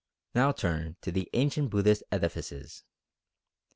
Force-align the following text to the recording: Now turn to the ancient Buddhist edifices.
Now 0.33 0.51
turn 0.51 0.95
to 1.01 1.11
the 1.11 1.29
ancient 1.33 1.69
Buddhist 1.69 2.01
edifices. 2.11 2.85